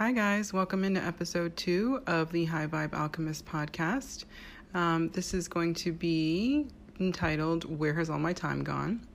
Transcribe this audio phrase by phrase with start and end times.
[0.00, 0.50] Hi, guys.
[0.50, 4.24] Welcome into episode two of the High Vibe Alchemist podcast.
[4.72, 9.06] Um, this is going to be entitled Where Has All My Time Gone?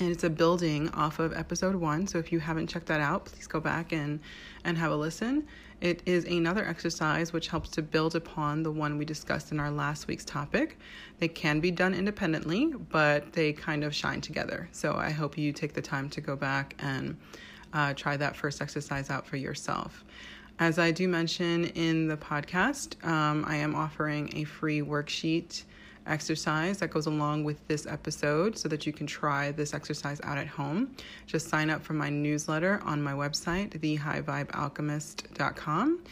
[0.00, 2.06] And it's a building off of episode one.
[2.06, 4.18] So if you haven't checked that out, please go back and,
[4.64, 5.46] and have a listen.
[5.82, 9.70] It is another exercise which helps to build upon the one we discussed in our
[9.70, 10.78] last week's topic.
[11.18, 14.70] They can be done independently, but they kind of shine together.
[14.72, 17.18] So I hope you take the time to go back and
[17.72, 20.04] uh, try that first exercise out for yourself.
[20.58, 25.64] As I do mention in the podcast, um, I am offering a free worksheet
[26.06, 30.38] exercise that goes along with this episode so that you can try this exercise out
[30.38, 30.96] at home.
[31.26, 36.04] Just sign up for my newsletter on my website, thehighvibealchemist.com,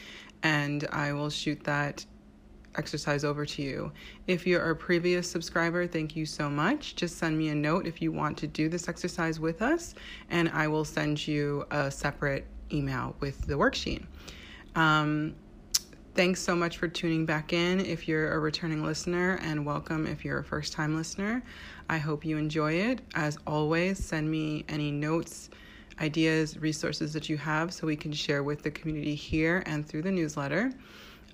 [0.43, 2.05] and I will shoot that
[2.77, 3.92] exercise over to you.
[4.27, 6.96] If you're a previous subscriber, thank you so much.
[6.96, 9.95] Just send me a note if you want to do this exercise with us,
[10.30, 14.05] and I will send you a separate email with the worksheet.
[14.74, 15.34] Um,
[16.15, 20.24] thanks so much for tuning back in if you're a returning listener, and welcome if
[20.24, 21.43] you're a first time listener.
[21.88, 23.01] I hope you enjoy it.
[23.15, 25.51] As always, send me any notes,
[26.01, 30.02] ideas, resources that you have so we can share with the community here and through
[30.02, 30.73] the newsletter.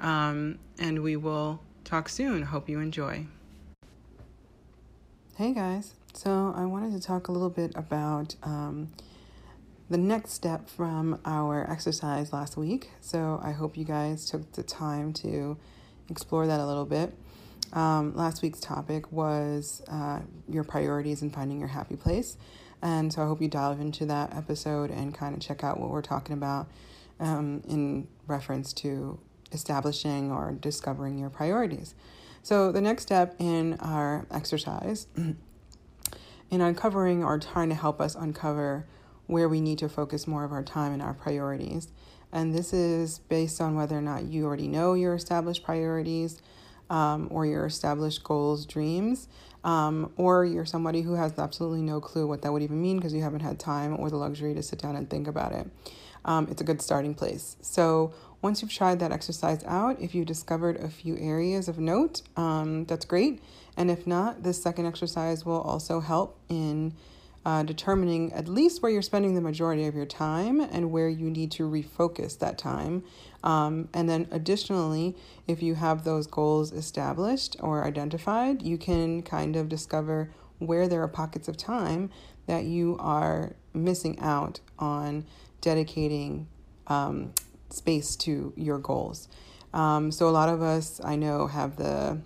[0.01, 2.43] Um, and we will talk soon.
[2.43, 3.27] Hope you enjoy.
[5.37, 8.89] Hey guys, so I wanted to talk a little bit about um,
[9.89, 12.91] the next step from our exercise last week.
[13.01, 15.57] So I hope you guys took the time to
[16.11, 17.15] explore that a little bit.
[17.73, 22.37] Um, last week's topic was uh, your priorities and finding your happy place.
[22.83, 25.91] And so I hope you dive into that episode and kind of check out what
[25.91, 26.69] we're talking about
[27.19, 29.19] um, in reference to
[29.53, 31.95] establishing or discovering your priorities.
[32.43, 38.87] So, the next step in our exercise, in uncovering or trying to help us uncover
[39.27, 41.89] where we need to focus more of our time and our priorities.
[42.33, 46.43] And this is based on whether or not you already know your established priorities
[46.89, 49.29] um, or your established goals, dreams,
[49.63, 53.15] um, or you're somebody who has absolutely no clue what that would even mean because
[53.15, 55.69] you haven't had time or the luxury to sit down and think about it.
[56.25, 57.57] Um, it's a good starting place.
[57.61, 58.13] So,
[58.43, 62.85] once you've tried that exercise out, if you've discovered a few areas of note, um,
[62.87, 63.43] that's great.
[63.77, 66.95] And if not, this second exercise will also help in
[67.45, 71.31] uh, determining at least where you're spending the majority of your time and where you
[71.31, 73.03] need to refocus that time.
[73.43, 79.57] Um, and then, additionally, if you have those goals established or identified, you can kind
[79.57, 82.11] of discover where there are pockets of time
[82.47, 85.25] that you are missing out on
[85.63, 86.47] dedicating
[86.87, 87.33] um,
[87.73, 89.29] space to your goals.
[89.73, 92.19] Um, so a lot of us I know have the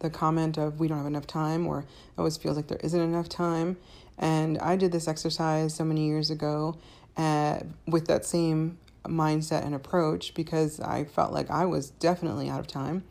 [0.00, 1.84] the comment of we don't have enough time or
[2.16, 3.76] always feels like there isn't enough time.
[4.18, 6.76] And I did this exercise so many years ago
[7.16, 12.60] uh, with that same mindset and approach because I felt like I was definitely out
[12.60, 13.04] of time.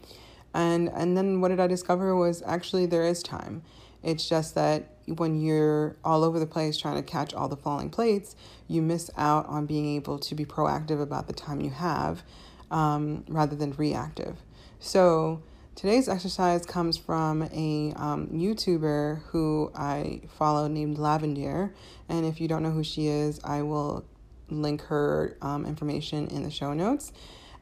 [0.53, 3.61] And and then what did I discover was actually there is time.
[4.03, 7.89] It's just that when you're all over the place trying to catch all the falling
[7.89, 8.35] plates,
[8.67, 12.23] you miss out on being able to be proactive about the time you have
[12.71, 14.37] um, rather than reactive.
[14.79, 15.41] So,
[15.75, 21.71] today's exercise comes from a um, YouTuber who I follow named Lavendaire.
[22.07, 24.05] And if you don't know who she is, I will
[24.49, 27.11] link her um, information in the show notes.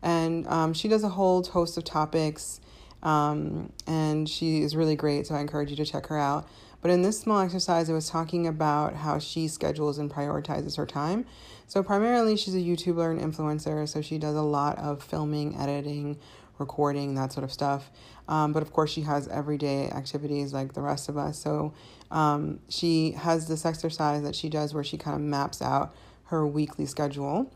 [0.02, 2.60] And um, she does a whole host of topics,
[3.08, 5.28] um, and she is really great.
[5.28, 6.48] So, I encourage you to check her out.
[6.82, 10.86] But in this small exercise, I was talking about how she schedules and prioritizes her
[10.86, 11.26] time.
[11.68, 16.18] So, primarily, she's a YouTuber and influencer, so she does a lot of filming, editing,
[16.60, 17.90] recording, that sort of stuff.
[18.28, 21.40] Um, but of course, she has everyday activities like the rest of us.
[21.40, 21.74] So,
[22.12, 26.46] um, she has this exercise that she does where she kind of maps out her
[26.46, 27.50] weekly schedule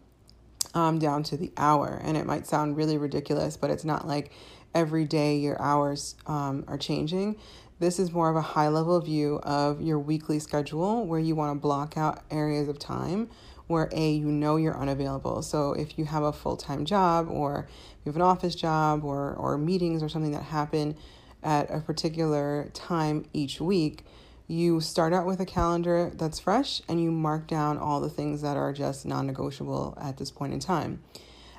[0.73, 1.99] um, down to the hour.
[2.03, 4.31] And it might sound really ridiculous, but it's not like
[4.73, 7.37] every day your hours um, are changing.
[7.79, 11.55] This is more of a high level view of your weekly schedule where you want
[11.55, 13.29] to block out areas of time
[13.71, 15.41] where A, you know you're unavailable.
[15.41, 17.67] So if you have a full time job or
[18.03, 20.95] you have an office job or, or meetings or something that happen
[21.41, 24.03] at a particular time each week,
[24.47, 28.41] you start out with a calendar that's fresh and you mark down all the things
[28.41, 31.01] that are just non negotiable at this point in time.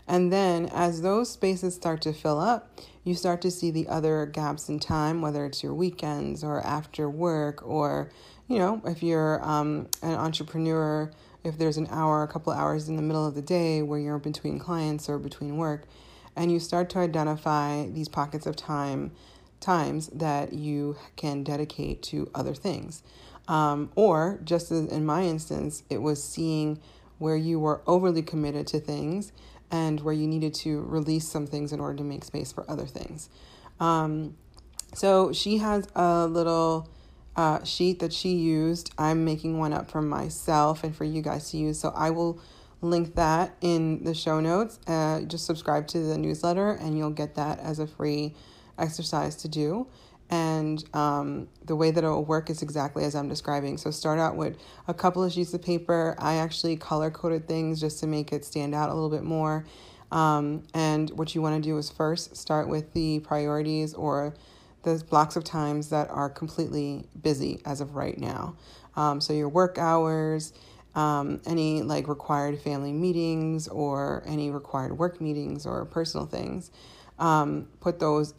[0.06, 2.70] And then as those spaces start to fill up,
[3.04, 7.10] you start to see the other gaps in time, whether it's your weekends or after
[7.10, 8.10] work, or,
[8.49, 11.10] you know, if you're um, an entrepreneur,
[11.43, 14.19] if there's an hour, a couple hours in the middle of the day where you're
[14.19, 15.84] between clients or between work,
[16.37, 19.10] and you start to identify these pockets of time,
[19.60, 23.02] times that you can dedicate to other things.
[23.48, 26.78] Um, or, just as in my instance, it was seeing
[27.19, 29.32] where you were overly committed to things
[29.72, 32.86] and where you needed to release some things in order to make space for other
[32.86, 33.30] things.
[33.80, 34.36] Um,
[34.94, 36.88] so she has a little
[37.34, 38.92] uh, sheet that she used.
[38.98, 41.80] I'm making one up for myself and for you guys to use.
[41.80, 42.38] So I will
[42.82, 44.78] link that in the show notes.
[44.86, 48.34] Uh, just subscribe to the newsletter and you'll get that as a free
[48.78, 49.86] exercise to do.
[50.32, 53.76] And um, the way that it will work is exactly as I'm describing.
[53.76, 54.56] So start out with
[54.88, 56.17] a couple of sheets of paper.
[56.19, 59.67] I actually color coded things just to make it stand out a little bit more.
[60.11, 64.32] Um, and what you want to do is first start with the priorities or
[64.84, 68.56] the blocks of times that are completely busy as of right now.
[68.96, 70.55] Um, so your work hours,
[70.94, 76.70] um, any like required family meetings or any required work meetings or personal things,
[77.19, 78.32] um, put those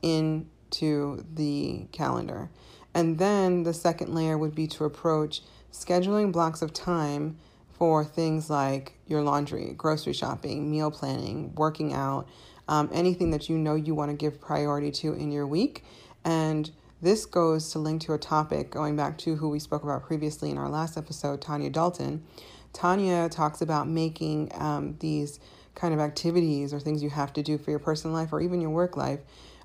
[0.74, 2.50] into the calendar.
[2.94, 5.42] And then the second layer would be to approach
[5.72, 7.38] scheduling blocks of time
[7.72, 12.28] for things like your laundry, grocery shopping, meal planning, working out,
[12.68, 15.84] um, anything that you know you want to give priority to in your week.
[16.24, 16.70] And
[17.02, 20.50] this goes to link to a topic going back to who we spoke about previously
[20.52, 22.24] in our last episode, Tanya Dalton.
[22.72, 25.40] Tanya talks about making um, these
[25.76, 28.62] kind of activities or things you have to do for your personal life or even
[28.62, 29.20] your work life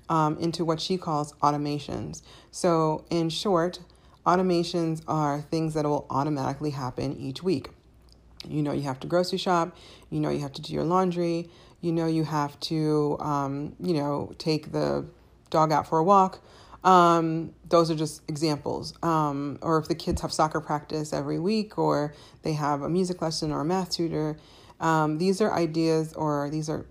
[0.09, 2.21] um, into what she calls automations.
[2.51, 3.79] So, in short,
[4.25, 7.69] automations are things that will automatically happen each week.
[8.47, 9.75] You know, you have to grocery shop,
[10.09, 11.49] you know, you have to do your laundry,
[11.81, 15.05] you know, you have to, um, you know, take the
[15.49, 16.41] dog out for a walk.
[16.83, 18.93] Um, those are just examples.
[19.03, 22.13] Um, or if the kids have soccer practice every week, or
[22.43, 24.37] they have a music lesson or a math tutor,
[24.79, 26.85] um, these are ideas or these are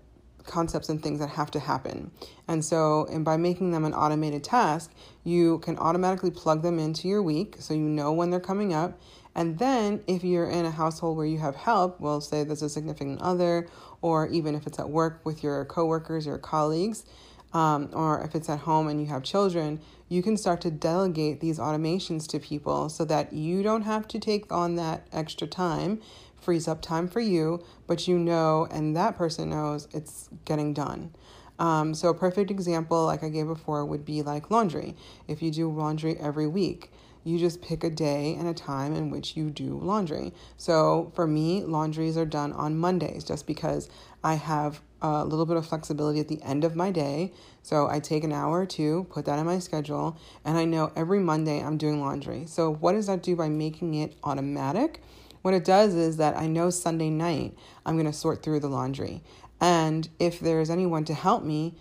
[0.45, 2.11] concepts and things that have to happen.
[2.47, 4.91] And so, and by making them an automated task,
[5.23, 8.99] you can automatically plug them into your week so you know when they're coming up.
[9.35, 12.69] And then, if you're in a household where you have help, well, say there's a
[12.69, 13.69] significant other,
[14.01, 17.05] or even if it's at work with your coworkers or colleagues,
[17.53, 21.39] um, or if it's at home and you have children, you can start to delegate
[21.39, 26.01] these automations to people so that you don't have to take on that extra time,
[26.39, 31.13] frees up time for you, but you know, and that person knows it's getting done.
[31.59, 34.95] Um, so, a perfect example, like I gave before, would be like laundry.
[35.27, 36.91] If you do laundry every week,
[37.25, 40.33] you just pick a day and a time in which you do laundry.
[40.55, 43.89] So, for me, laundries are done on Mondays just because
[44.23, 47.33] I have a little bit of flexibility at the end of my day.
[47.63, 50.91] So I take an hour or two, put that in my schedule, and I know
[50.95, 52.45] every Monday I'm doing laundry.
[52.47, 55.01] So what does that do by making it automatic?
[55.41, 58.67] What it does is that I know Sunday night I'm going to sort through the
[58.67, 59.21] laundry.
[59.61, 61.75] And if there's anyone to help me,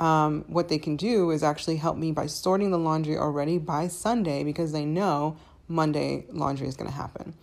[0.00, 3.88] um, what they can do is actually help me by sorting the laundry already by
[3.88, 5.36] Sunday because they know
[5.68, 7.34] Monday laundry is going to happen.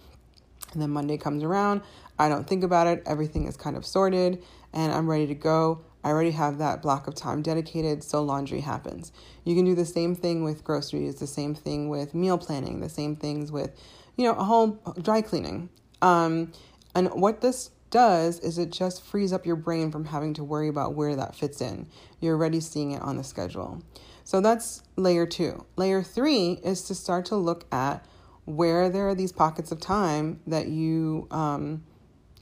[0.74, 1.81] And then Monday comes around,
[2.21, 5.81] I don't think about it, everything is kind of sorted and I'm ready to go.
[6.03, 9.12] I already have that block of time dedicated, so laundry happens.
[9.44, 12.89] You can do the same thing with groceries, the same thing with meal planning, the
[12.89, 13.71] same things with,
[14.18, 15.69] you know, a whole dry cleaning.
[16.03, 16.51] Um,
[16.94, 20.68] and what this does is it just frees up your brain from having to worry
[20.68, 21.88] about where that fits in.
[22.19, 23.81] You're already seeing it on the schedule.
[24.23, 25.65] So that's layer two.
[25.75, 28.06] Layer three is to start to look at
[28.45, 31.83] where there are these pockets of time that you um,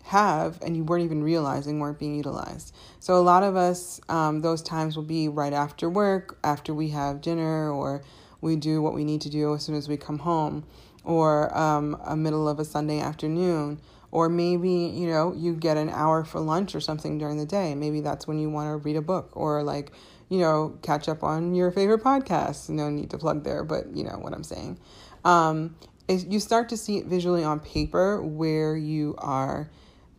[0.09, 2.75] have and you weren't even realizing weren't being utilized.
[2.99, 6.89] So, a lot of us, um, those times will be right after work, after we
[6.89, 8.03] have dinner, or
[8.41, 10.65] we do what we need to do as soon as we come home,
[11.03, 13.79] or um, a middle of a Sunday afternoon.
[14.11, 17.75] Or maybe, you know, you get an hour for lunch or something during the day.
[17.75, 19.91] Maybe that's when you want to read a book or, like,
[20.29, 22.69] you know, catch up on your favorite podcast.
[22.69, 24.79] No need to plug there, but you know what I'm saying.
[25.23, 25.75] Um,
[26.07, 29.69] is you start to see it visually on paper where you are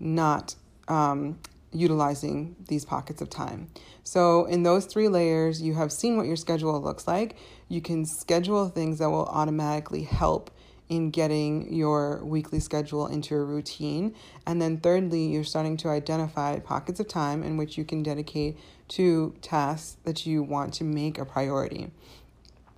[0.00, 0.56] not
[0.88, 1.38] um,
[1.72, 3.68] utilizing these pockets of time.
[4.02, 7.36] So, in those three layers, you have seen what your schedule looks like.
[7.68, 10.50] You can schedule things that will automatically help
[10.88, 14.14] in getting your weekly schedule into a routine.
[14.46, 18.58] And then, thirdly, you're starting to identify pockets of time in which you can dedicate
[18.88, 21.92] to tasks that you want to make a priority.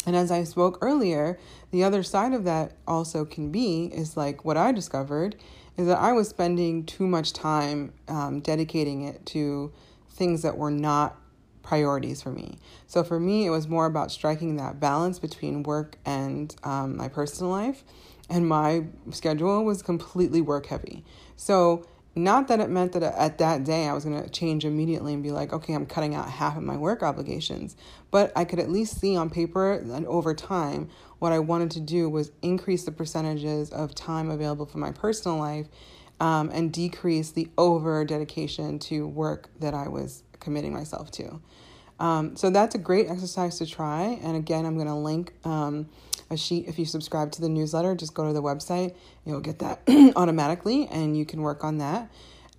[0.05, 1.39] And as I spoke earlier,
[1.71, 5.37] the other side of that also can be is like what I discovered
[5.77, 9.73] is that I was spending too much time um, dedicating it to
[10.11, 11.19] things that were not
[11.63, 12.59] priorities for me.
[12.87, 17.09] So for me, it was more about striking that balance between work and um, my
[17.09, 17.85] personal life.
[18.29, 21.05] And my schedule was completely work heavy.
[21.37, 25.15] So not that it meant that at that day I was going to change immediately
[25.15, 27.75] and be like, okay, I'm cutting out half of my work obligations.
[28.11, 31.81] But I could at least see on paper and over time what I wanted to
[31.81, 35.69] do was increase the percentages of time available for my personal life
[36.21, 41.41] um, and decrease the over dedication to work that I was committing myself to.
[41.99, 44.19] Um, so that's a great exercise to try.
[44.23, 45.89] And again, I'm going to link um,
[46.33, 46.67] a sheet.
[46.67, 48.95] If you subscribe to the newsletter, just go to the website.
[49.25, 49.83] You'll get that
[50.17, 52.11] automatically, and you can work on that.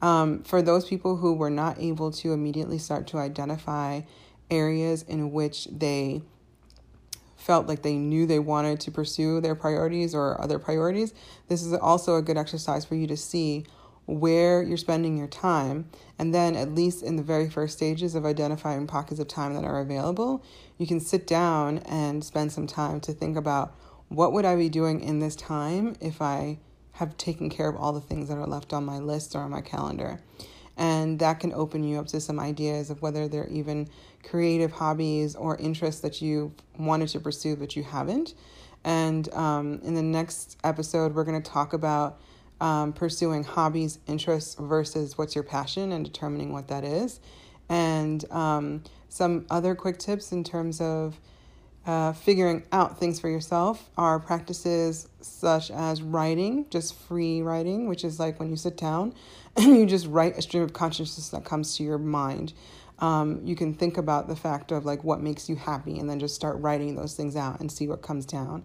[0.01, 4.01] Um, for those people who were not able to immediately start to identify
[4.51, 6.21] areas in which they
[7.37, 11.13] felt like they knew they wanted to pursue their priorities or other priorities,
[11.47, 13.65] this is also a good exercise for you to see
[14.05, 15.89] where you're spending your time.
[16.19, 19.63] And then, at least in the very first stages of identifying pockets of time that
[19.63, 20.43] are available,
[20.77, 23.75] you can sit down and spend some time to think about
[24.09, 26.59] what would I be doing in this time if I
[26.93, 29.51] have taken care of all the things that are left on my list or on
[29.51, 30.19] my calendar.
[30.77, 33.89] And that can open you up to some ideas of whether they're even
[34.23, 38.33] creative hobbies or interests that you wanted to pursue but you haven't.
[38.83, 42.19] And um, in the next episode, we're going to talk about
[42.63, 47.19] um, pursuing hobbies, interests versus what's your passion and determining what that is.
[47.67, 51.19] And um, some other quick tips in terms of
[51.85, 58.05] uh, figuring out things for yourself are practices such as writing, just free writing, which
[58.05, 59.13] is like when you sit down
[59.57, 62.53] and you just write a stream of consciousness that comes to your mind.
[62.99, 66.21] Um, you can think about the fact of like what makes you happy and then
[66.21, 68.63] just start writing those things out and see what comes down.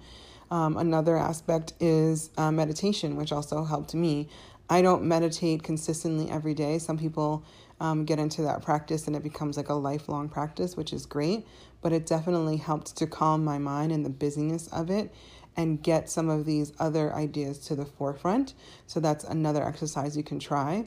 [0.50, 4.28] Um, another aspect is uh, meditation, which also helped me.
[4.70, 6.78] I don't meditate consistently every day.
[6.78, 7.44] Some people
[7.80, 11.46] um, get into that practice and it becomes like a lifelong practice, which is great.
[11.80, 15.12] But it definitely helped to calm my mind in the busyness of it
[15.56, 18.54] and get some of these other ideas to the forefront.
[18.86, 20.86] So that's another exercise you can try.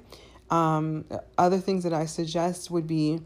[0.50, 1.06] Um,
[1.38, 3.22] other things that I suggest would be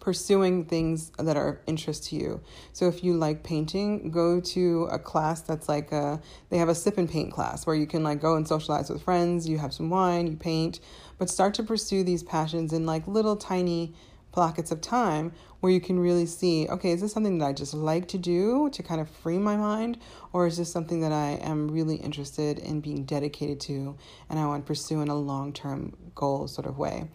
[0.00, 2.40] pursuing things that are of interest to you.
[2.72, 6.74] So if you like painting, go to a class that's like a they have a
[6.74, 9.74] sip and paint class where you can like go and socialize with friends, you have
[9.74, 10.80] some wine, you paint,
[11.18, 13.94] but start to pursue these passions in like little tiny
[14.32, 17.74] pockets of time where you can really see okay is this something that i just
[17.74, 19.98] like to do to kind of free my mind
[20.32, 23.96] or is this something that i am really interested in being dedicated to
[24.28, 27.08] and i want to pursue in a long-term goal sort of way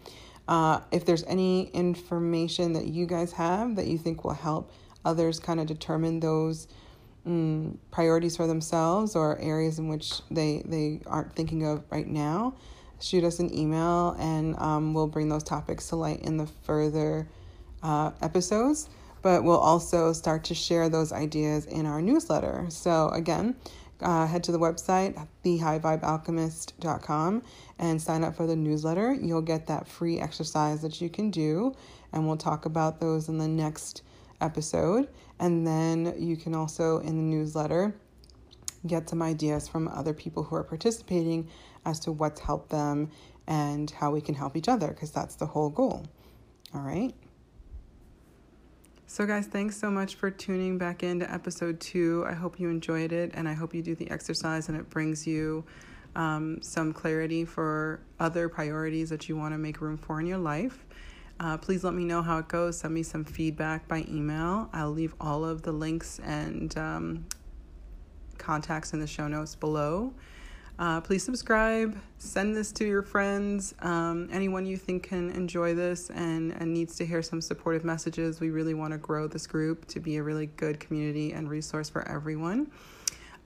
[0.48, 4.70] uh, if there's any information that you guys have that you think will help
[5.04, 6.68] others kind of determine those
[7.26, 12.54] um, priorities for themselves or areas in which they, they aren't thinking of right now,
[13.00, 17.28] shoot us an email and um, we'll bring those topics to light in the further
[17.82, 18.88] uh, episodes.
[19.22, 22.66] But we'll also start to share those ideas in our newsletter.
[22.68, 23.56] So, again,
[24.00, 27.42] uh, head to the website, thehighvibealchemist.com,
[27.78, 29.14] and sign up for the newsletter.
[29.14, 31.74] You'll get that free exercise that you can do,
[32.12, 34.02] and we'll talk about those in the next
[34.40, 35.08] episode.
[35.38, 37.94] And then you can also, in the newsletter,
[38.86, 41.48] get some ideas from other people who are participating
[41.84, 43.10] as to what's helped them
[43.46, 46.06] and how we can help each other, because that's the whole goal.
[46.74, 47.14] All right.
[49.08, 52.24] So, guys, thanks so much for tuning back into episode two.
[52.28, 55.28] I hope you enjoyed it, and I hope you do the exercise and it brings
[55.28, 55.64] you
[56.16, 60.38] um, some clarity for other priorities that you want to make room for in your
[60.38, 60.84] life.
[61.38, 62.78] Uh, please let me know how it goes.
[62.78, 64.68] Send me some feedback by email.
[64.72, 67.26] I'll leave all of the links and um,
[68.38, 70.12] contacts in the show notes below.
[70.78, 76.10] Uh, please subscribe, send this to your friends, um, anyone you think can enjoy this
[76.10, 78.40] and, and needs to hear some supportive messages.
[78.40, 81.88] We really want to grow this group to be a really good community and resource
[81.88, 82.70] for everyone.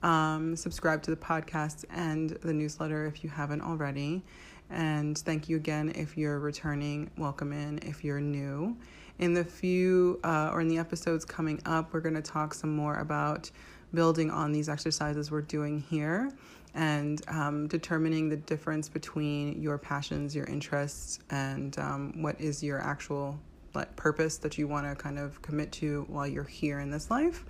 [0.03, 4.23] Um, subscribe to the podcast and the newsletter if you haven't already.
[4.69, 7.11] And thank you again if you're returning.
[7.17, 8.75] Welcome in if you're new.
[9.19, 12.75] In the few uh, or in the episodes coming up, we're going to talk some
[12.75, 13.49] more about
[13.93, 16.31] building on these exercises we're doing here
[16.73, 22.79] and um, determining the difference between your passions, your interests, and um, what is your
[22.79, 23.37] actual
[23.73, 27.11] like, purpose that you want to kind of commit to while you're here in this
[27.11, 27.45] life.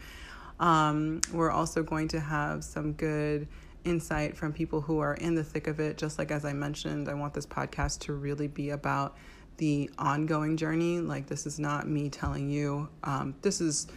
[0.59, 3.47] Um, we're also going to have some good
[3.83, 5.97] insight from people who are in the thick of it.
[5.97, 9.17] Just like as I mentioned, I want this podcast to really be about
[9.57, 10.99] the ongoing journey.
[10.99, 13.87] Like, this is not me telling you, um, this is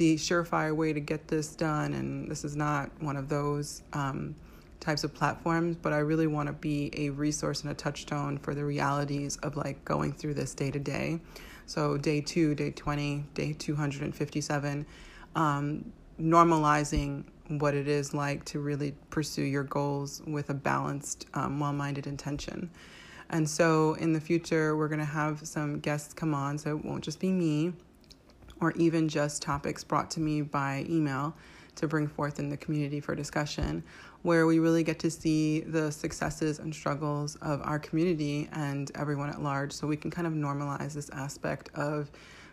[0.00, 3.82] the surefire way to get this done, and this is not one of those.
[3.92, 4.34] Um,
[4.80, 8.54] types of platforms, but I really want to be a resource and a touchstone for
[8.54, 11.20] the realities of like going through this day to day.
[11.66, 14.86] So, day two, day 20, day 257,
[15.34, 21.60] um, normalizing what it is like to really pursue your goals with a balanced, um,
[21.60, 22.70] well minded intention.
[23.28, 26.82] And so, in the future, we're going to have some guests come on, so it
[26.86, 27.74] won't just be me
[28.60, 31.34] or even just topics brought to me by email
[31.76, 33.82] to bring forth in the community for discussion.
[34.22, 39.30] where we really get to see the successes and struggles of our community and everyone
[39.30, 39.72] at large.
[39.72, 42.10] So we can kind of normalize this aspect of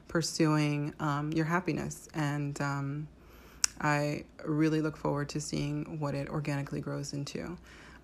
[0.07, 2.07] pursuing um, your happiness.
[2.13, 3.07] And um,
[3.81, 7.57] I really look forward to seeing what it organically grows into.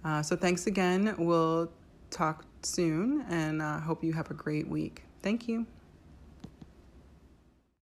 [0.03, 1.15] Uh, so thanks again.
[1.17, 1.72] We'll
[2.10, 5.03] talk soon and uh, hope you have a great week.
[5.22, 5.65] Thank you.